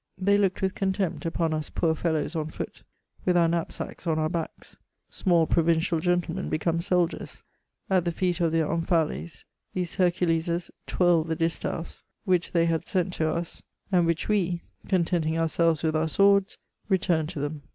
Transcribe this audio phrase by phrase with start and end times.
[0.17, 2.81] They looked with contempt upon us poor fellows on foot,
[3.23, 4.79] with our knapsacks on our backs—
[5.11, 7.43] small provindal gentlemen become soldiers.
[7.87, 9.43] At the feet of their Omphales
[9.75, 13.61] these Heiculeses t¥nrled the distaffs, which they had sent to us,
[13.91, 16.57] and which we, contenting oursdres with our swords,
[16.89, 17.61] returned to them.